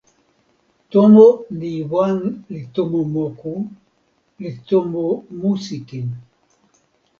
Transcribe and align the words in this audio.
tomo 0.91 1.25
ni 1.57 1.73
wan 1.91 2.17
li 2.53 2.61
tomo 2.75 2.99
moku, 3.15 3.53
li 4.41 4.51
tomo 4.67 5.05
musi 5.39 5.77
kin. 5.89 6.07